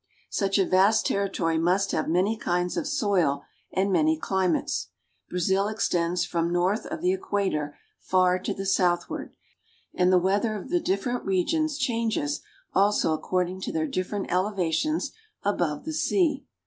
Such 0.31 0.57
a 0.57 0.65
vast 0.65 1.05
territory 1.05 1.59
must 1.59 1.91
have 1.91 2.09
many 2.09 2.35
kinds 2.35 2.75
of 2.75 2.87
soil 2.87 3.43
and 3.71 3.91
many 3.93 4.17
climates. 4.17 4.87
Brazil 5.29 5.67
extends 5.67 6.25
from 6.25 6.51
north 6.51 6.87
of 6.87 7.03
the 7.03 7.13
equator 7.13 7.77
far 7.99 8.39
to 8.39 8.51
the 8.51 8.65
southward, 8.65 9.31
and 9.93 10.11
the 10.11 10.17
weather 10.17 10.55
of 10.55 10.69
the 10.71 10.79
different 10.79 11.23
regions 11.23 11.77
changes 11.77 12.41
also 12.73 13.13
according 13.13 13.61
to 13.61 13.71
their 13.71 13.85
different 13.85 14.31
elevations 14.31 15.11
above 15.43 15.85
the 15.85 15.93
sea. 15.93 16.47